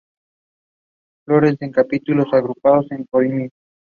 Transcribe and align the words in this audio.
Flores 1.25 1.57
en 1.61 1.71
capítulos 1.71 2.25
agrupados 2.33 2.91
en 2.91 3.05
corimbos. 3.05 3.51